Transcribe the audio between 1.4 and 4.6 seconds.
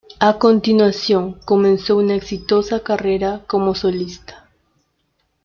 comenzó una exitosa carrera como solista.